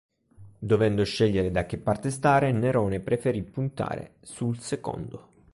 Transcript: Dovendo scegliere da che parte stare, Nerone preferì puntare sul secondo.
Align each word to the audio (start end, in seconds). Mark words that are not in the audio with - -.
Dovendo 0.57 1.03
scegliere 1.03 1.51
da 1.51 1.67
che 1.67 1.77
parte 1.77 2.09
stare, 2.09 2.51
Nerone 2.51 3.01
preferì 3.01 3.43
puntare 3.43 4.15
sul 4.21 4.57
secondo. 4.59 5.27